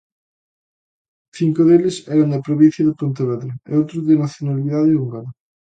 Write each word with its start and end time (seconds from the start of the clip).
Cinco 1.37 1.61
deles 1.69 1.95
eran 2.15 2.29
da 2.33 2.45
provincia 2.47 2.83
de 2.87 2.97
Pontevedra 3.01 3.51
e 3.69 3.71
outro 3.81 3.97
de 4.07 4.13
nacionalidade 4.23 4.97
húngara. 4.99 5.29